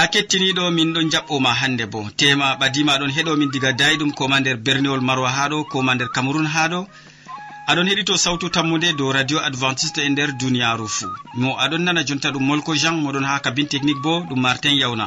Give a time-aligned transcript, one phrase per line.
[0.00, 2.00] ya kettiniɗo min ɗon jaɓɓoma hannde bo.
[2.16, 6.80] Tema ɓadima ɗon heɗomin diga dayɗum koma nder berniwol marwa haɗo koma nder cameron haɗo
[7.70, 11.10] aɗon heɗito sawtu tammude dow radio adventiste e nder duniyaru fuu.
[11.40, 15.06] Mo aɗon nana jonta ɗum molko jean moɗon ha kabin technique bo ɗum martin yawna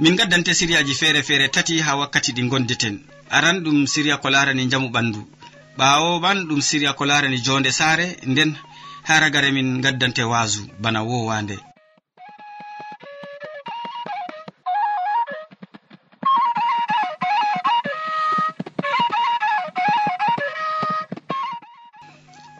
[0.00, 2.96] min gaddante siriyaji feere feere tati ha wakkati ɗi gondeten
[3.36, 5.20] aran ɗum siriya ko larani jamu ɓandu.
[5.78, 8.50] Ɓawo man ɗum siriya ko larani jonde saare nden
[9.06, 11.56] ha ragare min gaddante wasu bana wowande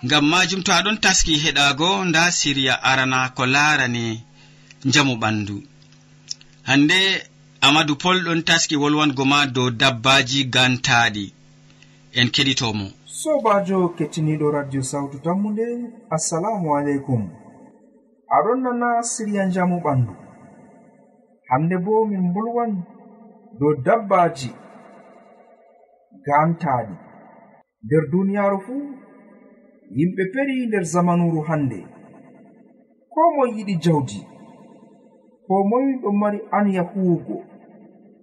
[0.04, 4.04] ngam majum to aɗon taski heɗago nda siriya arana ko larani
[4.92, 5.56] jamu ɓandu.
[6.68, 6.98] Hande
[7.66, 11.24] amadou pol ɗon taski wolwango ma dow dabbaji gantaɗi
[12.18, 12.86] en keɗitomo
[13.20, 15.66] sobajo kettiniɗo radio sawtu tammude
[16.16, 17.22] assalamu aleykum.
[18.36, 20.12] Aɗon nana siriya jamu ɓandu
[21.50, 22.72] hande bo min bolwan
[23.58, 24.50] dow dabbaji
[26.26, 26.94] gantaɗi
[27.84, 28.82] nder duniyaru fuu
[29.96, 31.78] yimɓe peri nder zamanuru hande
[33.12, 34.18] ko moy yiɗi jawdi
[35.46, 37.49] ko moy ɗon mari anya huwugo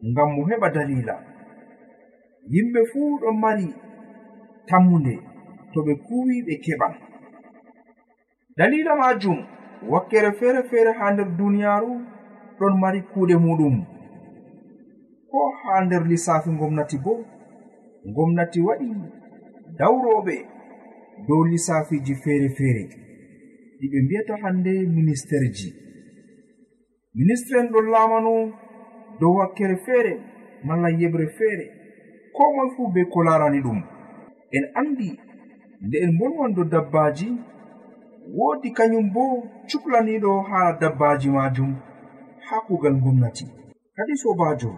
[0.05, 1.15] ngam mo heɓa dalila.
[2.53, 3.67] Yimɓe fuu ɗon mari
[4.67, 5.13] tammunde
[5.73, 6.93] to ɓe kuwi ɓe keɓan
[8.57, 9.37] dalila majum
[9.91, 11.93] wakkere feere feere ha nder duniyaaru
[12.59, 13.75] ɗon mari kuuɗe muɗum.
[15.29, 17.13] Ko ha nder lissafi gomnati bo
[18.15, 18.89] gomnati waɗi
[19.79, 20.35] dawroɓe
[21.27, 22.83] dow lissafiji feere feere
[23.79, 25.69] ɗi ɓe mbiyata hannde ministerji
[27.13, 28.33] ministre en ɗon laamano
[29.19, 30.13] dow wakkere feere
[30.63, 31.65] malla yeɓre feere
[32.35, 33.79] ko moy fuu be ko larani ɗum.
[34.55, 35.09] En andi
[35.85, 37.29] nde en bolwan do dabbaji
[38.37, 39.23] woodi kañum bo
[39.69, 41.71] cuklaniɗo haa dabbaji majum
[42.47, 43.45] haa kugal gomnati
[43.95, 44.71] kadi sobajo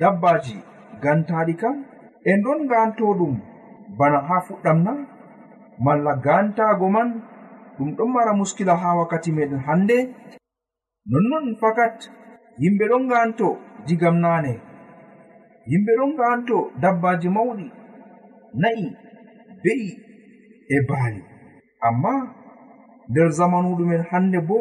[0.00, 0.56] dabbaji
[1.02, 1.76] gantaɗi kam
[2.24, 3.34] en ɗon ganto ɗum
[3.98, 4.92] bana haa fuɗɗam na
[5.84, 7.08] malla gantago man
[7.78, 9.96] ɗum ɗon mara muskila haa wakkati meɗen hannde.
[11.10, 11.96] Nonnon fakat
[12.58, 13.48] yimɓe ɗon ganto
[13.86, 14.52] jigam naane.
[15.70, 17.66] Yimɓe ɗon gaanto dabbaji mawɗi
[18.62, 18.84] na'i
[19.62, 19.88] be'i
[20.74, 21.22] e baali.
[21.86, 22.12] Amma
[23.10, 24.58] nder zamanu ɗumen hannde bo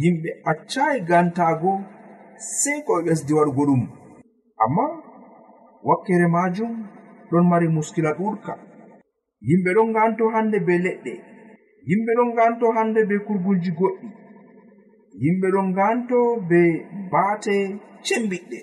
[0.00, 1.72] yimɓe accayi gantaago
[2.58, 3.82] sey ko ɓe ɓesdi waɗugo ɗum.
[4.64, 4.84] Amma
[5.88, 6.72] wakkere majum
[7.30, 8.52] ɗon mari muskila ɗurka
[9.48, 11.12] yimɓe ɗon ganto hannde be leɗɗe.
[11.88, 14.08] Yimɓe ɗon ganto hannde be kurgulji goɗɗi.
[15.22, 16.60] yimɓe ɗon ganto be
[17.12, 17.54] baate
[18.06, 18.58] cembiɗɗe.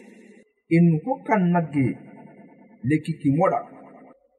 [0.76, 1.86] In hokkan nagge
[2.90, 3.60] lekkiki moɗa.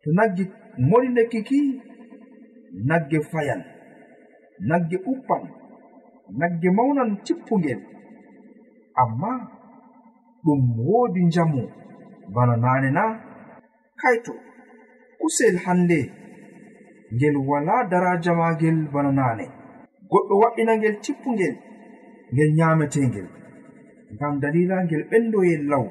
[0.03, 0.43] To nagge
[0.89, 1.59] moɗi lekkiki
[2.89, 3.63] nagge fayan
[4.69, 5.43] nagge uppan
[6.41, 7.81] nagge maunan cippugel
[9.03, 9.31] amma
[10.45, 11.63] ɗum woodi njamu.
[12.35, 13.05] Bana nane na
[14.01, 14.33] kaito
[15.21, 15.99] kusel hande
[17.15, 19.45] ngel wala daraja magel bana nane
[20.11, 21.55] goɗɗo wa'inangel cippugel
[22.33, 23.29] ngel nyametengel.
[24.15, 25.85] Ngam dalila ngel ɓendoyel law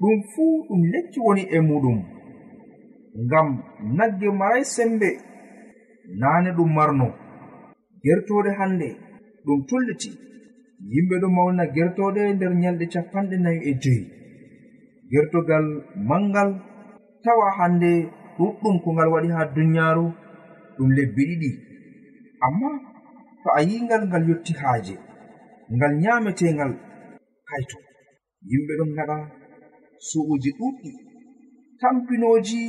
[0.00, 1.98] ɗum fuu ɗum lekki woni e muɗum.
[3.24, 3.48] Ngam
[3.96, 5.10] nagge maray sembe
[6.20, 7.08] naane ɗum marno
[8.04, 8.88] gertoɗe hannde
[9.44, 10.10] ɗum tulliti.
[10.92, 14.04] Yimɓe ɗo mawna gertoɗe nder nyalɗe capanɗe nayi e joyi
[15.10, 15.66] gertogal
[16.08, 16.50] mangal
[17.24, 17.90] tawa hannde
[18.36, 20.06] ɗuɗɗum ko ngal waɗi haa duniyaaru
[20.76, 21.50] ɗum lebbi ɗiɗi.
[22.46, 22.70] Amma
[23.42, 24.94] to a yingal ngal yotti haaje.
[25.76, 26.72] ngal nyametengal
[27.48, 27.78] kayto
[28.50, 29.16] yimɓe ɗon gaɗa
[30.08, 30.90] su'uji ɗuɗɗi
[31.80, 32.60] tampinoji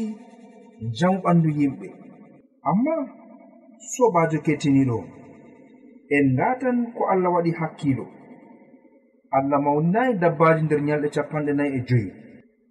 [0.97, 1.87] jamu ɓandu yimɓe.
[2.69, 2.93] Amma
[3.91, 4.97] sobajo kettiniɗo
[6.15, 8.05] en ngatan ko allah waɗi hakkilo
[9.37, 12.09] allah mawninayi dabbaji nder nyalɗe capanɗe nayi e joyi.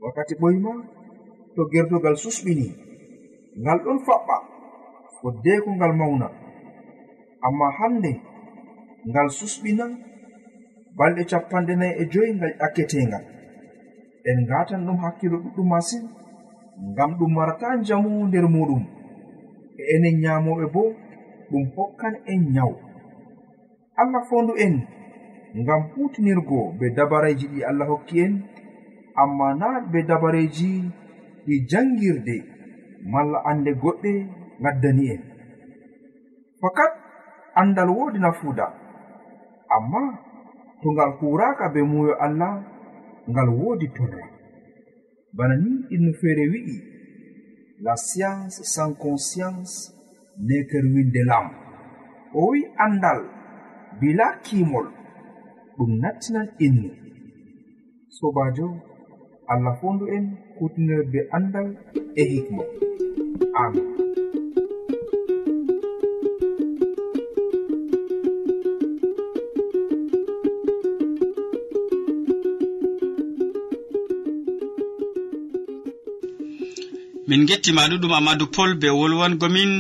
[0.03, 0.73] Wakkati ɓoyma
[1.55, 2.67] to gertogal susɓini
[3.63, 4.37] ngal ɗon faɓɓa
[5.17, 6.27] foddeko ngal mawna.
[7.47, 8.13] Amma hande
[9.11, 9.85] ngal susɓina
[10.99, 13.25] balɗe capanɗe nayi e joyi ngal ƴakketengal
[14.29, 16.05] en ngatan ɗum hakkilo ɗuɗɗum masin
[16.93, 18.83] ngam ɗum marata njamu nder muɗum.
[19.79, 20.83] E enen nyamoɓe bo
[21.51, 22.77] ɗum hokkan en nyawu.
[24.01, 24.75] Allah fondu en
[25.61, 28.33] ngam hutinirgo be dabareji ɗi allah hokki en.
[29.23, 30.71] Amma na be dabareji
[31.47, 32.37] ɗi jangirde
[33.13, 34.13] malla ande goɗɗe
[34.63, 35.23] gaddani en.
[36.61, 36.93] Fakat
[37.61, 38.67] andal wodi nafuuda
[39.77, 40.01] amma
[40.83, 42.53] to ngal huraka be muyo allah
[43.31, 44.27] ngal woodi torra
[45.37, 46.77] bana ni inno feere wi'i
[47.85, 49.73] la science sans conscience
[50.47, 51.47] neker winde lam
[52.35, 53.21] o wi'i andal
[54.01, 54.87] bila kimol
[55.77, 56.91] ɗum nattinan innu.
[58.17, 58.69] Sobajo
[59.53, 60.25] allah fondu en
[60.59, 61.69] kutinir be andal
[62.21, 62.65] e hikma.
[63.63, 63.88] Amin.
[77.29, 79.73] min gettima ɗuɗum amadou pol be wolwangomin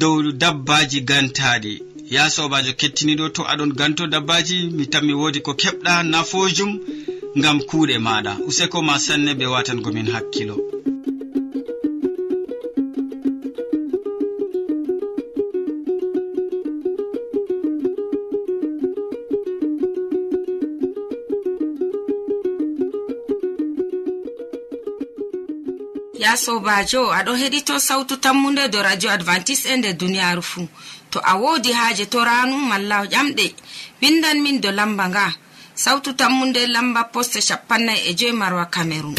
[0.00, 1.72] dow dabbaji gantaɗi.
[2.14, 6.72] Ya sobajo kettiniɗo to aɗon ganto dabbaji mi tanmi wodi ko keɓɗa nafojum
[7.38, 8.32] ngam kuuɗe maɗa.
[8.48, 10.56] Useko ma sanne be watangomin hakkilo.
[26.44, 30.66] sobajo aɗo heɗito sautu tammunde do radio advantice e nder duniyaaru fuu
[31.10, 33.46] to a woodi haaje to ranu malla ƴamɗe.
[34.02, 35.26] Windan min do lamba nga.
[35.74, 39.14] Sautu tammunde lamba poste shapannai e joyi marwa cameron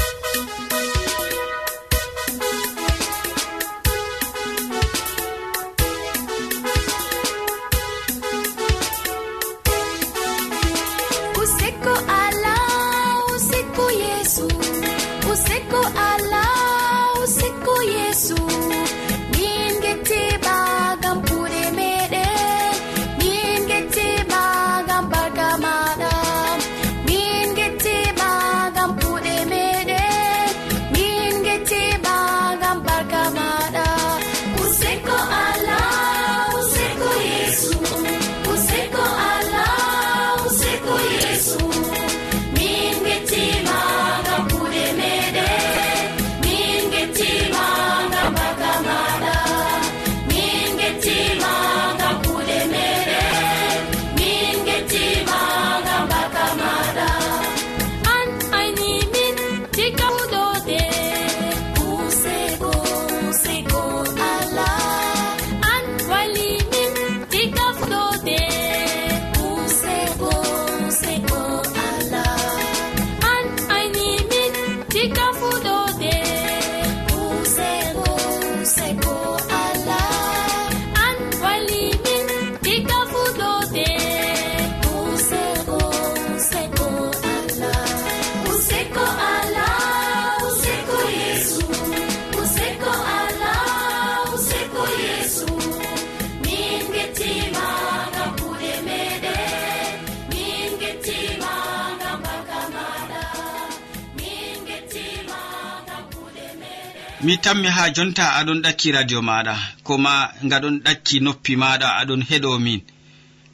[107.26, 109.56] mi tammi ha jonta aɗon ɗakki radio maɗa
[109.88, 110.12] koma
[110.52, 112.82] gaɗon ɗakki noppi maɗa aɗon heɗo min.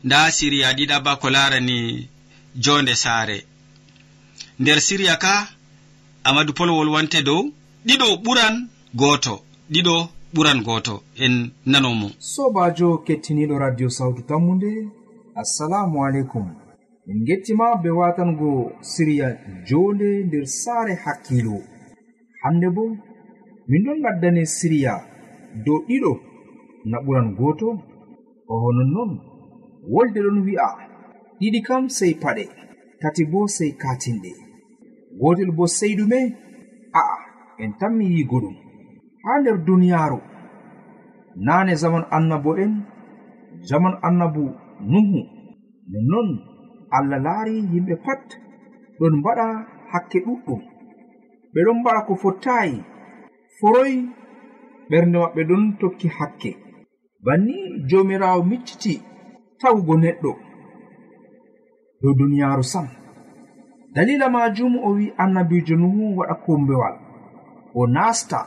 [0.06, 1.77] Nda siriya ɗiɗaba ko larani
[2.63, 3.38] jonde saare.
[4.59, 5.33] Nder siriya ka
[6.27, 7.41] amadou pol wolwante dow
[7.87, 8.56] ɗiɗo ɓuran
[8.99, 9.35] goto
[9.73, 9.95] ɗiɗo
[10.33, 11.35] ɓuran goto en
[11.71, 14.71] nanomo sobajo kettiniɗo radio sawtu tammude
[15.42, 16.45] assalamu aleykum.
[17.09, 18.49] En gettima be watango
[18.92, 19.28] siriya
[19.68, 21.56] jonde nder saare hakkilo.
[22.44, 22.83] Hande bo
[23.71, 24.94] min ɗon gaddane siriya.
[25.66, 26.11] Dow ɗiɗo
[26.90, 27.68] na ɓuran goto
[28.54, 29.11] oho nonnon
[29.94, 30.68] wolde ɗon wi'a.
[31.40, 32.44] Ɗiɗi kam sey paɗe
[33.01, 34.31] tati bo sey katinɗe.
[35.19, 36.19] Gotel bo sey ɗume
[36.99, 37.16] a'a
[37.63, 38.56] en tanmi yigo ɗum.
[39.23, 40.19] Haa nder duniyaaru
[41.45, 42.73] naane zaman annabo en
[43.69, 44.44] zaman annabu
[44.92, 45.19] nuhu.
[45.92, 46.30] Nonnon
[46.97, 48.25] allah laari yimɓe pat
[48.99, 49.45] ɗon mbaɗa
[49.92, 50.61] hakke ɗuɗɗum.
[51.54, 52.75] Ɓe ɗon mbaɗa ko fottayi.
[53.61, 53.94] foroy
[54.89, 56.51] ɓernde maɓɓe ɗon tokki hakke.
[57.25, 57.56] Banni
[57.89, 58.94] jomirawo micciti
[59.59, 60.31] tawugo neɗɗo.
[62.01, 62.87] Dow duniyaaru sam.
[63.94, 66.95] Dalila majum o wi annabijo nuhu waɗa kombewal
[67.80, 68.39] o nasta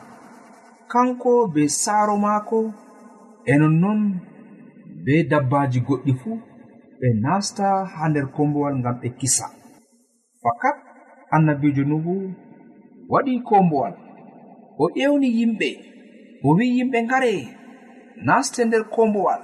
[0.91, 2.59] kanko be saaro maako
[3.45, 3.99] e nonnon
[5.03, 6.37] be dabbaji goɗɗi fuu
[6.99, 9.45] ɓe nasta ha nder kombowal ngam ɓe kisa.
[10.41, 10.77] Fakat
[11.35, 12.13] annabijo nuhu
[13.11, 13.93] waɗi kombowal
[14.83, 15.69] o ƴewni yimɓe
[16.43, 17.33] o wi yimɓe ngare
[18.25, 19.41] naste nder kombowal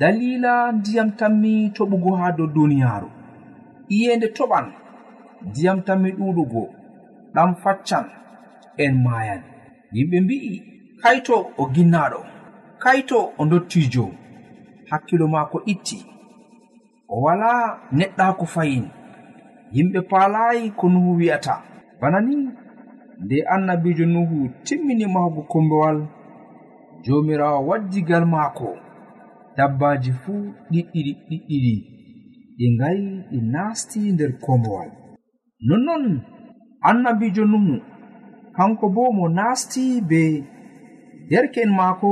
[0.00, 3.08] dalila ndiyam tammi toɓugo haa dow duniyaaru.
[3.94, 4.66] Iyende toɓan
[5.48, 6.62] ndiyam tammi ɗuɗugo
[7.34, 8.06] ɗam faccan
[8.84, 9.42] en maayan.
[9.94, 10.54] Yimɓe mbi'i
[11.02, 12.20] kayto o ginnaaɗo
[12.82, 14.04] kayto o dottijo
[14.90, 15.98] hakkilo maako itti.
[17.08, 17.64] O walaa
[17.98, 18.86] neɗɗaako fayin.
[19.74, 21.54] Yimɓe paalayi ko nuhu wi'ata.
[22.00, 22.34] Bana ni
[23.24, 25.98] nde annabijo nuhu timmini mahugo kombowal
[27.04, 28.70] jomirawo waddigal maako.
[29.56, 31.74] Dabbaji fuu ɗiɗɗiɗi ɗiɗɗiɗi
[32.58, 34.90] ɗi ngayi ɗi nasti nder kombowal
[35.68, 36.04] nonnon
[36.88, 37.74] annabijo nuhu
[38.56, 40.22] kanko bo mo nasti be
[41.28, 42.10] derke'en maako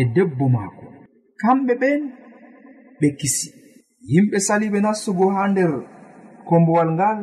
[0.00, 0.84] e debbo maako.
[1.40, 2.00] Kamɓe ɓen
[3.00, 3.48] ɓe kisi.
[4.12, 5.72] Yimɓe saliɓe nastugo haa nder
[6.48, 7.18] kombowal ngal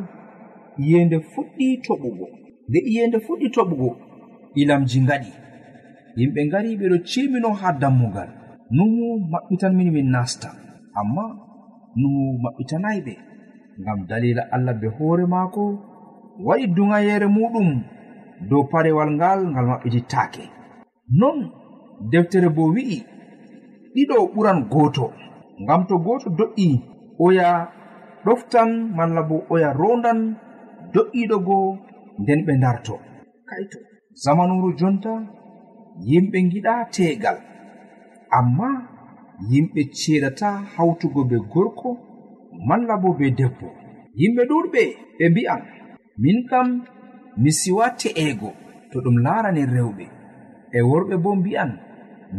[0.84, 2.26] yiyende fuɗɗi toɓugo
[2.68, 3.88] nde iyende fuɗɗi toɓugo
[4.60, 5.30] ilamji ngaɗi.
[6.18, 8.30] Yimɓe ngari ɓeɗo cimino ha dammugal.
[8.76, 10.48] Nuhu maɓɓitanmini min nasta.
[11.00, 11.24] Amma
[12.00, 13.14] nuhu maɓɓitanayi ɓe
[13.80, 15.62] ngam dalila allah be hoore maako
[16.46, 17.68] waɗi dugayere muɗum
[18.48, 20.44] dow parewal ngal ngal maɓɓitittaake
[21.18, 21.38] non
[22.10, 22.98] deftere bo wi'i
[23.94, 25.06] ɗiɗo ɓuran gooto.
[25.62, 26.68] Ngam to gooto do'i
[27.24, 27.48] oya
[28.24, 30.18] ɗoftan malla bo oya rondan
[30.94, 31.78] do'iɗo goo
[32.20, 32.94] nden ɓe darto
[33.48, 33.78] kaito.
[34.22, 35.12] Zamanuru jonta
[36.08, 37.38] yimɓe giɗa tegal
[38.38, 38.68] amma
[39.50, 41.88] yimɓe ceeɗata hawtugo be gorko
[42.68, 43.68] malla bo be debbo.
[44.20, 44.82] Yimɓe ɗuɗɓe
[45.18, 45.62] ɓe mbi'an
[46.22, 46.68] min kam
[47.42, 48.50] mi siwa te'ego
[48.90, 50.04] to ɗum larani rewɓe.
[50.72, 51.70] E worɓe bo mbi'an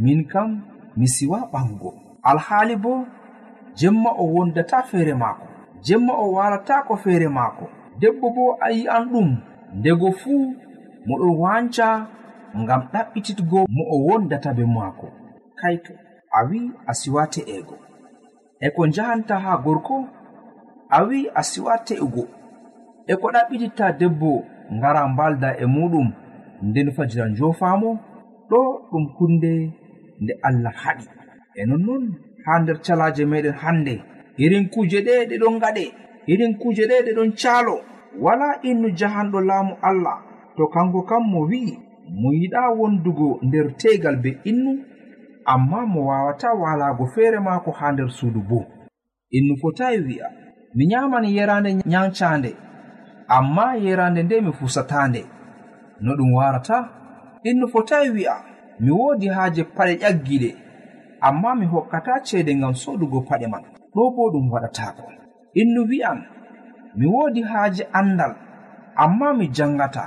[0.04, 0.50] min kam
[0.98, 1.92] mi siwa ɓango
[2.30, 2.94] alhaali bo
[3.80, 5.46] jemma o wondata feere maako
[5.86, 7.66] jemma o walata ko feere maako.
[8.00, 9.30] Debbo bo a yi'an ɗum
[9.76, 10.54] ndego fuu
[11.08, 11.88] moɗon wanca
[12.62, 15.08] ngam ɗaɓɓititgo mo o wondata be maako.
[15.60, 15.94] Kaito
[16.32, 17.76] a wi'i a siwa te'ego
[18.60, 19.96] e ko njahanta haa gorko
[20.90, 22.24] a wi'i a siwa te'ugo
[23.08, 24.44] e ko ɗaɓɓititta debbo
[24.76, 26.08] ngara mbalda e muɗum
[26.68, 28.00] nden fajira njofamo
[28.50, 28.60] ɗo
[28.92, 29.52] ɗum hunde
[30.22, 31.06] nde allah haɗi.
[31.56, 32.04] E nonnon
[32.46, 33.94] ha nder calaje meɗen hannde
[34.38, 35.86] irin kuje ɗe ɗe ɗon gaɗe
[36.32, 37.76] irin kuje ɗe ɗe ɗon caalo.
[38.20, 40.18] wala innu jahanɗo laamu allah.
[40.58, 41.78] To kanko kam mo wi'i
[42.22, 44.72] mo yiɗa wondugo nder tegal be innu
[45.46, 48.66] amma mo wawata walago feere maako ha nder suudu bo.
[49.32, 50.28] Innu fotayi wi'a
[50.76, 52.56] mi nyaman yerande nyancande
[53.28, 55.26] amma yerande nde mi fusatande
[56.02, 56.90] no ɗum warata
[57.44, 58.36] innu fotayi wi'a
[58.80, 60.50] mi woodi haaje paɗe ƴaggiɗe
[61.22, 63.64] amma mi hokkata ceede ngam sodugo paɗe man.
[63.94, 65.04] Ɗo bo ɗum waɗatako
[65.54, 66.20] innu wi'an
[66.98, 68.34] mi woodi haaje andal
[69.04, 70.04] amma mi janngata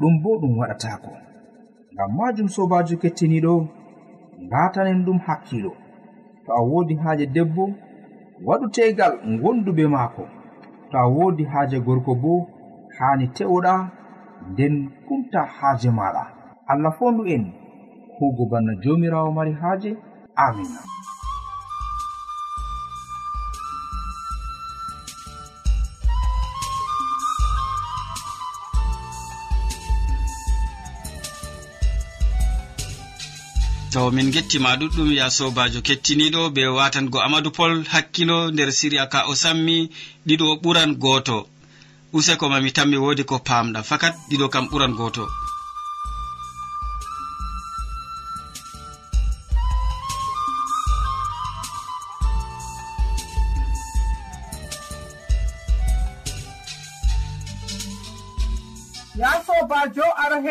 [0.00, 1.12] ɗum bo ɗum waɗatako
[1.94, 3.54] ngam majum sobajo kettiniɗo
[4.46, 5.72] ngatanen ɗum hakkilo
[6.44, 7.64] to a woodi haaje debbo
[8.46, 10.24] waɗu tegal gondu be maako.
[10.90, 12.32] To a woodi haaje gorko bo
[12.98, 13.74] haani te'oɗa
[14.50, 14.74] nden
[15.06, 16.22] kumta haaje maɗa
[16.70, 17.44] allah fondu en.
[18.18, 19.90] Hugo banna jomirawo mari haaje.
[20.36, 20.80] Amina
[33.94, 39.18] to min gettima ɗuɗɗum ya sobajo kettiniɗo be watango amadou pol hakkilo nder siriya ka
[39.30, 39.76] o sammi
[40.26, 41.38] ɗiɗo ɓuran goto.
[42.16, 43.80] Useko mami tanmi wodi ko pamɗa.
[43.88, 45.24] Fakat ɗiɗo kam ɓuran goto.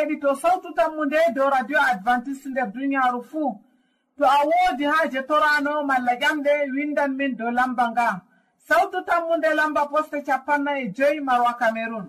[0.03, 3.59] heɗito sawtu tammu nde dow radio advantice nder duniyaaru fuu.
[4.17, 8.21] To a woodi haaje torano malla ƴamɗe windan min dow lamba nga.
[8.67, 12.05] Sawtu tammu nde lamba poste capanna e joyi marwa cameron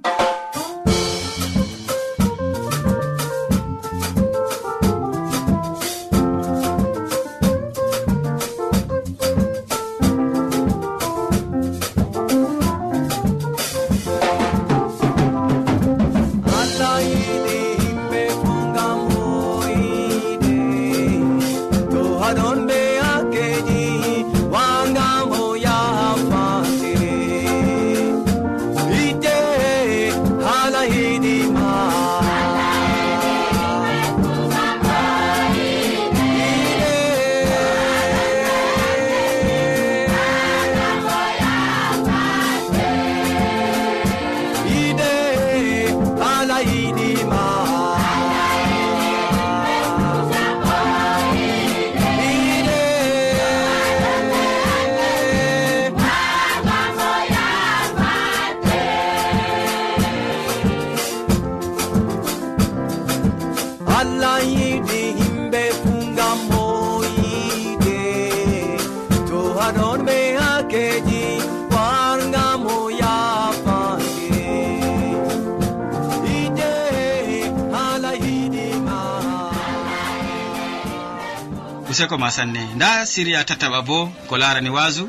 [81.94, 83.98] useko ma sanne nda siriya tataɓa bo
[84.28, 85.04] ko larani wasu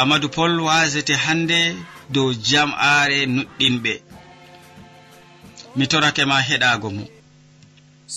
[0.00, 1.58] amadou pol wasete hande
[2.14, 3.92] dow jam'aare nuɗɗinɓe.
[5.76, 7.04] Mi torake ma heɗago mo.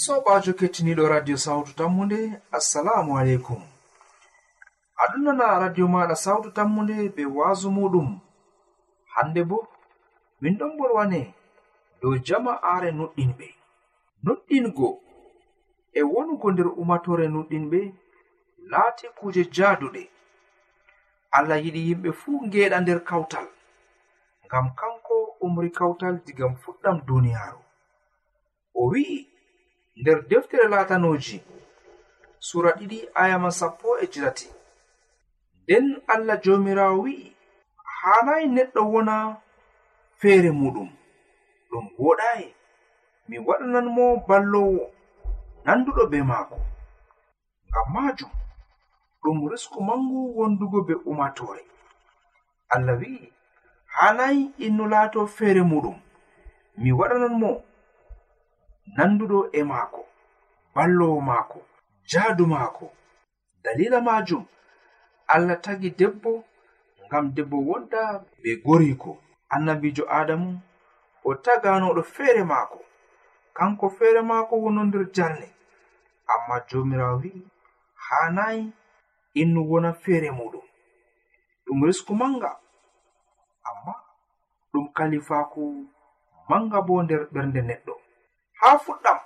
[0.01, 2.20] Sobajo kettiniɗo radio sawtu tammude
[2.58, 3.62] assalamu aleykum.
[5.01, 8.10] Aɗum nana radio maɗa sawtu tammude be wasu muɗum.
[9.16, 9.58] Hande bo
[10.42, 11.22] min ɗon bolwane
[12.01, 13.48] dow jama'aare nuɗɗinɓe.
[14.25, 14.88] Nuɗɗingo
[15.93, 17.79] e wonugo nder umatore nuɗɗinɓe
[18.71, 20.03] laati kuje jaaduɗe.
[21.38, 23.48] Allah yiɗi yimɓe fuu ngeeɗa nder kawtal
[24.45, 27.62] ngam kanko umri kawtal digam fuɗɗam duniyaaru.
[28.79, 29.17] O wi'i
[30.00, 31.38] nder deftere laatanoji
[32.48, 34.48] sura ɗiɗi ayama sappo e jirati.
[35.63, 37.25] Nden allah jomirawo wi'i
[38.00, 39.15] haanayi neɗɗo wona
[40.19, 40.89] feere muɗum
[41.69, 42.48] ɗum woɗayi
[43.27, 44.83] mi waɗanan mo ballowo.
[45.65, 46.58] nanduɗo be maako.
[47.70, 48.32] Ngam maajum
[49.22, 51.63] ɗum risku mangu wondugo be umatore
[52.74, 53.34] allah wi'i
[53.98, 55.98] hanayi innu laato feere muɗum.
[56.82, 57.51] Mi waɗanan mo
[58.98, 60.01] nanduɗo e maako
[60.75, 61.60] ballowo maako
[62.10, 62.86] jaadu maako.
[63.63, 64.44] Dalila majum
[65.34, 66.44] allah tagi debbo
[67.08, 68.01] ngam debbo wonda
[68.41, 69.12] be goriko.
[69.53, 70.50] Annabijo adamu
[71.24, 72.80] o taganoɗo feere maako.
[73.58, 75.48] kanko feere maako wono nder jarle
[76.34, 77.41] amma jomirawo wi'i
[78.08, 78.63] hanayi
[79.41, 80.65] innu wona feere muɗum.
[81.65, 82.51] Ɗum risku manga
[83.70, 83.93] amma
[84.72, 85.62] ɗum kalifaku
[86.50, 87.93] manga bo nder ɓernde neɗɗo.
[88.60, 89.20] Haa fuɗɗam.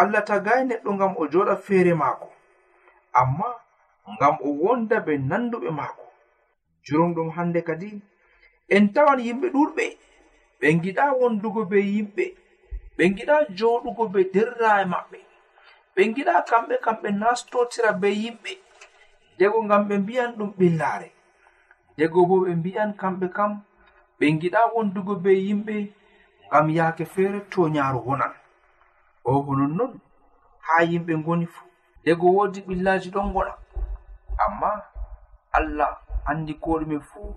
[0.00, 2.28] Allah tagayi e neɗɗo ngam o joɗa feere maako.
[3.20, 3.48] Amma
[4.14, 6.04] ngam o wonda be nanduɓe maako.
[6.84, 7.88] Jurumɗum hande kadi
[8.74, 9.84] en tawan yimɓe ɗuɗɓe
[10.60, 12.24] ɓe giɗa wondugo be yimɓe.
[12.96, 15.18] ɓe giɗa joɗugo be derrae maɓɓe.
[15.94, 18.52] Ɓe giɗa kamɓe kam ɓe nastotira be yimɓe.
[19.38, 21.08] Dego ngam ɓe mbiyan ɗum ɓillare.
[21.96, 23.52] Dego bo ɓe mbiyan kamɓe kam
[24.18, 25.76] ɓe giɗa wondugo be yimɓe
[26.48, 28.32] ngam yaake feere to nyaaru wonan.
[29.24, 29.92] O ko nonnon
[30.66, 31.66] ha yimɓe ngoni fuu
[32.04, 33.52] dego woodi ɓillaji ɗon gona
[34.44, 34.70] amma
[35.56, 35.90] allah
[36.28, 37.28] andi ko ɗume fuu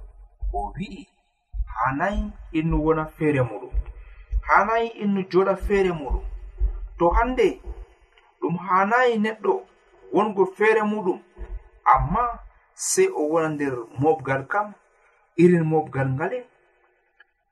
[0.54, 1.08] o wi'i
[1.76, 2.24] hanayi
[2.58, 3.74] innu wona feere muɗum.
[4.47, 6.25] hanayi innu joɗa feere muɗum.
[6.97, 7.47] To hande
[8.39, 9.53] ɗum hanayi neɗɗo
[10.13, 11.19] wongo feere muɗum.
[11.93, 12.23] Amma
[12.73, 14.67] sey o wona nder mobgal kam
[15.43, 16.39] irin mobgal ngale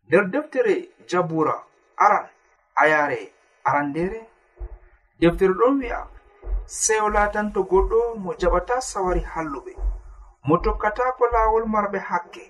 [0.07, 0.75] nder deftere
[1.09, 1.55] jabura
[1.97, 2.25] aran
[2.81, 3.19] ayare
[3.67, 4.19] arandere
[5.19, 5.99] deftere ɗon wi'a
[6.65, 9.71] sey o latanto goɗɗo mo jaɓata sawari halluɓe
[10.47, 12.43] mo tokkatako laawol marɓe hakke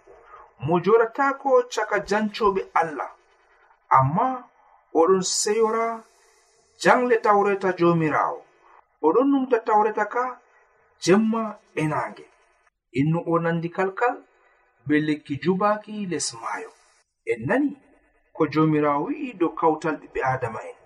[0.66, 3.10] mo joɗatako caka jancoɓe allah.
[3.98, 4.28] amma
[5.00, 5.86] oɗon seyora
[6.82, 8.40] jangle tawreta jomirawo.
[9.06, 10.24] Oɗon numta tawreta ka
[11.04, 11.44] jemma
[11.76, 12.26] e naange
[13.00, 14.16] innu o nandi kalkal
[14.88, 16.72] be lekki jubaki les maayo
[17.32, 17.72] en nani
[18.36, 20.78] ko jomirawo wi'i dow kawtal ɓiɓɓe adama en.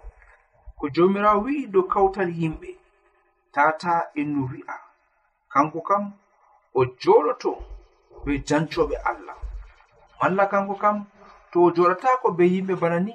[0.79, 2.69] Ko jomirawo wi'i dow kawtal yimɓe.
[3.53, 4.75] Tata innu wi'a.
[5.53, 6.03] Kanko kam
[6.73, 7.51] o joɗoto
[8.25, 9.37] be jancoɓe allah.
[10.19, 10.97] Malla kanko kam
[11.57, 13.13] to o joɗatako be yimɓe bana ni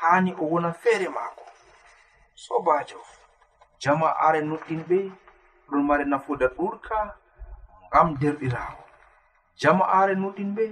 [0.00, 1.44] hani o wona feere maako.
[2.44, 3.00] Sobajo
[3.82, 4.98] jama'are nuɗɗinɓe
[5.70, 6.96] ɗon mari nafuda ɗurka
[7.86, 8.82] ngam derɗirawo
[9.60, 10.64] jama'are nuɗɗinɓe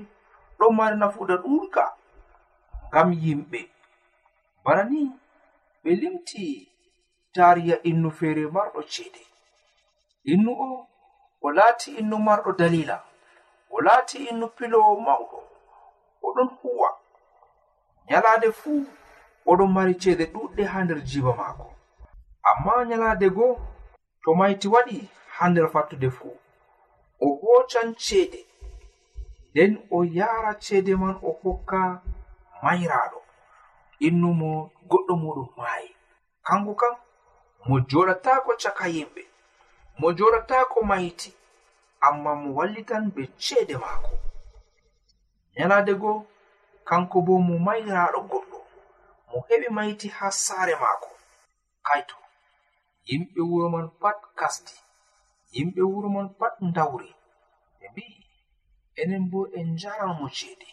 [0.58, 1.84] ɗon mari nafuda ɗurka
[2.88, 3.60] ngam yimɓe.
[4.64, 5.00] Bana ni
[5.82, 6.42] ɓe limti
[7.34, 9.22] tariya innu feere marɗo ceede.
[10.32, 10.86] Innu o
[11.40, 12.96] o laati innu marɗo dalila
[13.70, 15.38] o laati innu pilowo mawɗo
[16.26, 16.88] oɗon huwa.
[18.10, 18.86] nyalaade fuu
[19.50, 21.66] oɗon mari ceede ɗuɗɗe haa nder jiiba maako.
[22.48, 23.54] Amma nyalaade goo
[24.22, 24.96] to mayti waɗi
[25.36, 26.34] haa nder fattude fuu
[27.20, 28.40] o hoocan ceede
[29.50, 31.80] nden o yaara ceede man o hokka
[32.62, 33.18] mayraaɗo.
[34.06, 34.50] Innumo
[34.90, 35.90] goɗɗo muɗum maayi.
[36.46, 36.94] Kanko kam
[37.66, 39.22] mo joɗatako caka yimɓe
[39.98, 41.30] mo joɗatako mayti
[42.06, 44.12] amma mo wallitan be ceede maako.
[45.56, 46.26] Nyalaade goo
[46.88, 48.58] kanko bo mo mayraɗo goɗɗo.
[49.30, 51.10] Mo heɓi mayti ha saare maako.
[51.86, 52.16] Kaito
[53.08, 54.74] yimɓe wuro man pat kasdi
[55.54, 57.10] yimɓe wuro man pat dawri
[57.78, 58.16] ɓe mbi'i
[59.00, 60.68] enen bo en jaran mo ceede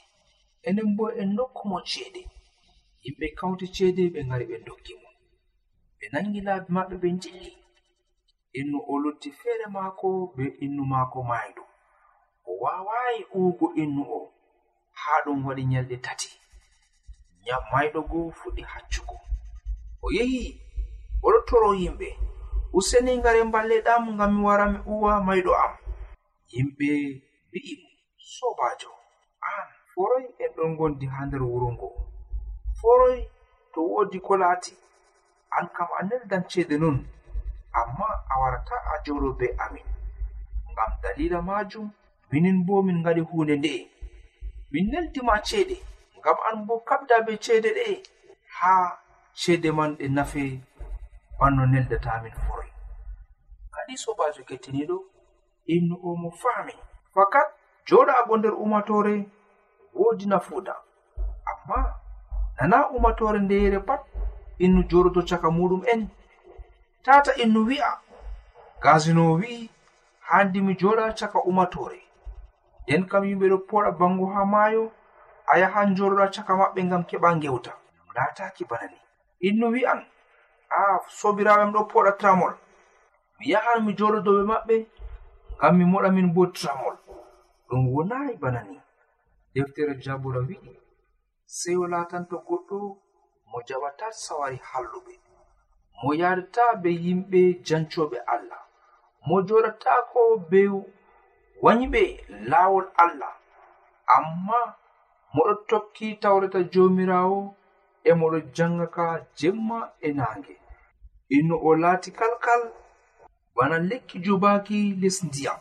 [0.67, 2.21] enen bo en nokku mo ceede.
[3.03, 5.09] Yimɓe kawti ceede ɓe ngari ɓe dokki mo.
[5.97, 7.51] Ɓe nangi laabi maɓɓe ɓe njilli.
[8.59, 11.63] Innu o lutti feere maako be innu maako maayɗo
[12.45, 14.19] o waawayi uwugo innu o.
[15.03, 16.29] haa ɗum waɗi nyalɗe tati.
[17.45, 19.15] Nyammayɗo goo fuɗɗi haccugo.
[20.01, 20.41] O yehi
[21.25, 22.07] oɗo toro yimɓe
[22.77, 25.73] useni ngare mballeɗam ngam mi wara mi uwa mayɗo am.
[26.51, 26.87] Yimɓe
[27.47, 27.73] mbi'i
[28.33, 28.89] sobajo.
[29.47, 31.87] An foroy en ɗon gondi haa nder wuro ngo.
[32.79, 33.17] Foroy
[33.73, 34.73] to woodi ko laati.
[35.57, 36.97] An kam a neldan ceede non
[37.79, 39.85] amma a warata a joɗo be amin.
[40.71, 41.85] Ngam dalila majum
[42.31, 43.92] minin bo min ngaɗi hunde nde'e
[44.73, 45.77] min neltima ceede
[46.19, 48.03] ngam an bo kabda be ceede ɗe
[48.59, 48.73] ha
[49.41, 50.43] ceede man ɗe nafe
[51.39, 52.69] banno neldatamin fori
[53.73, 54.97] kadi sobajo kettiniɗo
[55.65, 56.73] imnu o mo faami.
[57.13, 57.47] Fakat
[57.87, 59.15] joɗago nder umatore
[59.93, 60.75] woodi nafuuda.
[61.51, 61.79] Amma
[62.59, 64.01] nana umatore ndeyere pat
[64.63, 66.01] innu joɗoto caka muɗum en.
[67.05, 67.91] Tata innu wi'a
[68.83, 69.69] gasino wi'i
[70.27, 71.99] handi mi joɗa caka umatore.
[72.83, 74.91] nden kam yimɓe ɗo poɗa bango ha maayo
[75.51, 77.71] a yahan njorɗa caka maɓɓe ngam keɓa ngewta.
[78.15, 78.97] Lataki bana ni.
[79.47, 80.01] Innu wi'an
[80.69, 82.53] a sobiraɓe am ɗo poɗa tramol.
[83.39, 84.75] Mi yahan mi joɗo dow maɓɓe
[85.57, 86.95] ngam mi moɗa min bo tramol.
[87.67, 88.77] Ɗum wonayi bana ni.
[89.53, 90.71] Deftere jabura wi'i
[91.45, 92.77] seyo latanto goɗɗo
[93.49, 95.13] mo jaɓata sawari halluɓe.
[96.01, 98.61] Mo yadata be yimɓe jancoɓe allah.
[99.27, 100.61] Mo joɗatako be
[101.63, 102.01] wanyi ɓe
[102.49, 103.33] laawol allah.
[104.15, 104.59] Amma
[105.33, 107.39] moɗo tokki tawreta jomirawo
[108.03, 109.05] e moɗo janga ka
[109.39, 110.55] jemma e naange.
[111.35, 112.61] Inno o laati kalkal
[113.55, 115.59] bana lekki jubaki les ndiyam.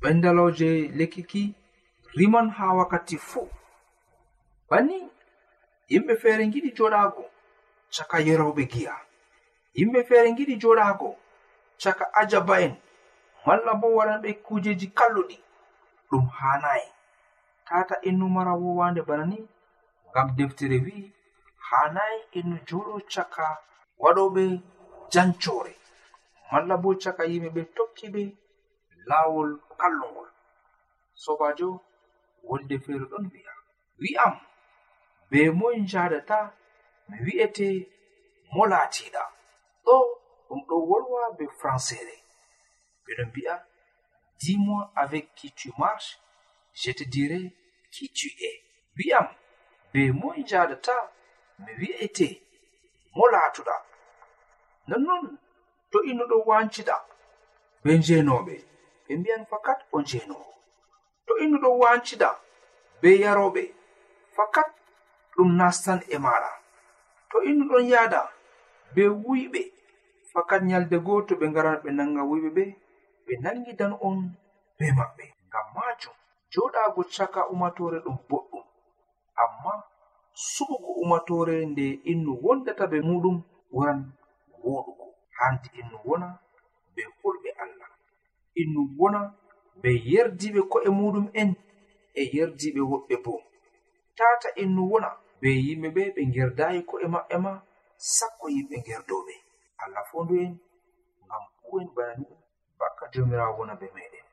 [0.00, 1.42] Ɓendaloje lekkiki
[2.16, 3.48] riman ha wakkati fuu.
[4.68, 4.98] Banni
[5.90, 7.24] yimɓe feere giɗi joɗaago
[7.94, 8.94] caka yerowɓe giya.
[9.78, 11.08] Yimɓe feere giɗi joɗaago
[11.82, 12.72] caka ajaba'en
[13.46, 15.36] malla bo waɗan ɓe kujeji kalluɗi.
[16.10, 16.88] Ɗum hanayi.
[17.66, 19.38] Tata innu mara wowande bana ni
[20.10, 21.04] ngam deftere wi'i
[21.68, 23.46] hanayi innu joɗo caka
[24.02, 24.42] waɗoɓe
[25.12, 25.72] jancore
[26.50, 28.22] malla bo caka yimɓe ɓe tokki ɓe
[29.80, 30.28] kallugol
[31.22, 31.68] sobajo
[32.48, 33.52] wonde feere ɗon wi'a.
[34.00, 34.34] Wi'am
[35.30, 36.38] be moy jadata
[37.08, 37.66] mi wi'ete
[38.54, 39.22] mo laatiɗa
[39.84, 39.94] ɗo
[40.48, 42.14] ɗum ɗo wolwa be françére
[43.10, 43.54] ɓe ɗon mbi'a
[44.40, 46.18] dis-moi avec qui tu marches
[46.80, 47.52] je te dirai
[47.92, 48.56] qui tu es.
[48.96, 49.26] Wi'am
[49.92, 50.94] be moy njadata
[51.58, 52.28] mi wi'ete
[53.14, 53.76] mo laatuɗa
[54.88, 55.24] nonnon
[55.90, 56.96] to innuɗo wancida wanciɗa
[57.82, 58.54] be njenoɓe
[59.06, 60.54] ɓe mbiyan fakat o njenowo
[61.26, 62.28] to innuɗo wancida
[63.00, 63.62] be yaroɓe
[64.36, 64.68] fakat
[65.34, 66.50] ɗum nastan e maɗa
[67.30, 68.20] to innuɗon ɗon yaada
[68.94, 69.62] be wuyɓe
[70.32, 72.64] fakat nyalde goto ɓe ngaran ɓe nanga wuyɓe ɓe
[73.30, 74.18] ɓe nangi dan on
[74.78, 75.24] be maɓɓe.
[75.48, 76.14] Ngam majum
[76.52, 78.64] joɗago caka umatore ɗum boɗɗum.
[79.42, 79.72] Amma
[80.52, 83.36] suɓugo umatore nde innu wondata be muɗum
[83.72, 84.00] ɓuran
[84.64, 85.04] woɗugo.
[85.38, 86.28] Handi innu wona
[86.94, 87.90] be hulɓe allah.
[88.60, 89.20] Innu wona
[89.82, 91.50] be yerdiɓe ko'e muɗum en
[92.14, 93.32] e yerdiɓe woɓɓe bo.
[94.18, 95.08] Tata innu wona
[95.40, 97.52] be yimɓe ɓe ɓe gerdayi ko'e maɓɓe ma
[98.16, 99.34] sakko yimɓe gerdoɓe
[99.82, 100.52] allah fondu en
[101.26, 102.26] ngam ku'en bana ni
[102.80, 104.24] bakka jomirawo wona be meɗen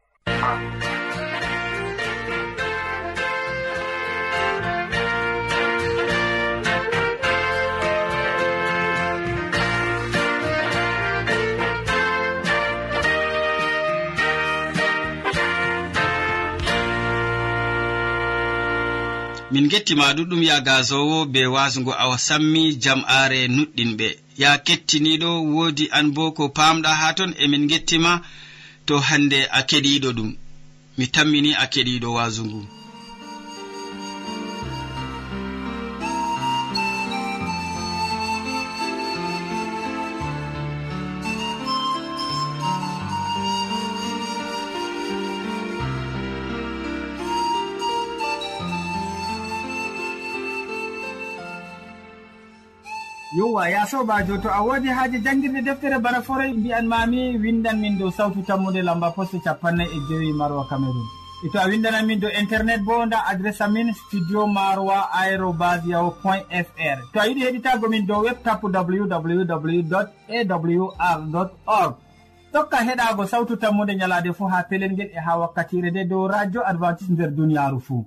[19.51, 24.09] min gettima ɗuɗɗum ya gasowo be wasugo awa sammi jam'are nuɗɗinɓe.
[24.41, 28.11] ya kettiniɗo woodi an bo ko pamɗa ha ton emin gettima
[28.85, 30.29] to hande a keɗiɗo ɗum.
[30.97, 32.76] Mi tammini a keɗiɗo waasu ngu.
[53.37, 57.97] yowa ya sobajo to a wodi haaji jangguirde deftere bana forey mbiyan mami windan min
[57.97, 61.05] dow sawtu tammude lamba poste capannay e joyi maroa cameron
[61.45, 66.11] e to a windanan min dow internet bo nda adresse amin studio maroa aérobas yaho
[66.23, 69.41] point fr to a yiɗi heɗitago min dow web tapu www
[70.29, 71.95] awr org.
[72.51, 76.61] Tokka heɗago sawtu tammude ñalade fo ha pelel ngel e ha wakkatire nde dow radio
[76.65, 78.05] adventice nder duniyaru fou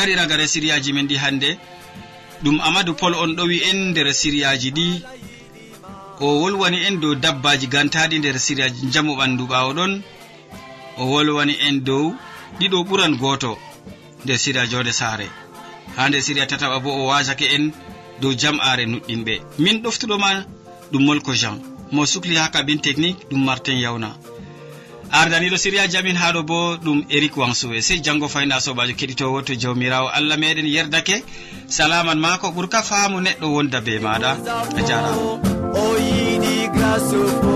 [0.00, 1.50] gari ragare siriyaji men ɗi hannde
[2.42, 4.86] ɗum amadou pol on ɗo wi'en nder siriyaji ɗi.
[6.24, 9.92] O wolwani en dow dabbaji gantaɗi nder siriyaji jamu ɓandu ɓawo ɗon.
[11.00, 12.04] O wolwani en dow
[12.58, 13.52] ɗiɗo ɓuran goto
[14.24, 15.26] nder siriya jode saare.
[15.96, 17.64] Ha nder siriya tataɓa bo o wasake en
[18.20, 19.34] dow jam'are nuɗɗinɓe.
[19.58, 20.28] Min ɗoftuɗoma
[20.92, 21.56] ɗum molko jean.
[21.92, 24.08] Mo sukli ha kabin technique ɗum martin yawna
[25.12, 30.08] ardaniɗo siriya jamin haɗo bo ɗum eric wansuwe sey janngo fayna sobajo keɗitowo to jawmirawo
[30.08, 31.22] allah meɗen yerdake.
[31.66, 34.30] Salaman ma ko ɓuurka faamu neɗɗo wonda be maɗa.
[34.78, 35.22] E A jarama
[35.74, 37.54] o yiɗi grace fo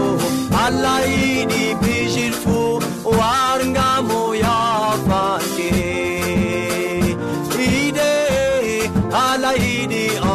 [0.64, 2.80] allah yiɗi bijil fo
[3.18, 5.70] wargamo yafake
[7.86, 8.10] ide
[9.24, 10.34] ala yiɗi o